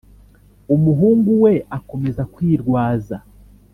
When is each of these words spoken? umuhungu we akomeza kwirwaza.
umuhungu 0.75 1.29
we 1.43 1.53
akomeza 1.77 2.21
kwirwaza. 2.33 3.17